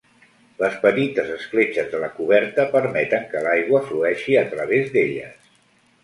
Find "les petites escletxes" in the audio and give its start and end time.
0.61-1.91